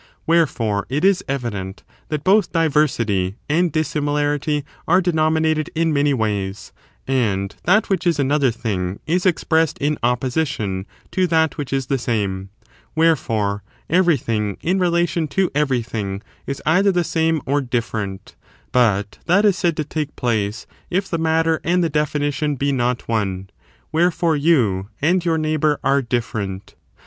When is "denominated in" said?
4.99-5.93